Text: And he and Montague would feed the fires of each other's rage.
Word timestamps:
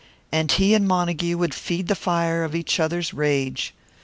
And 0.31 0.51
he 0.51 0.73
and 0.73 0.87
Montague 0.87 1.37
would 1.37 1.53
feed 1.53 1.87
the 1.87 1.93
fires 1.93 2.45
of 2.47 2.55
each 2.55 2.79
other's 2.79 3.13
rage. 3.13 3.71